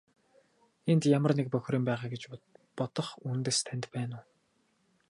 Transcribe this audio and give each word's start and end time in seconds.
Энд 0.91 1.03
ямар 1.17 1.33
нэг 1.37 1.47
бохир 1.53 1.73
юм 1.79 1.85
байгаа 1.89 2.09
гэж 2.13 2.23
бодох 2.77 3.09
үндэс 3.29 3.57
танд 3.65 3.83
байна 3.93 4.15
уу? 4.21 4.27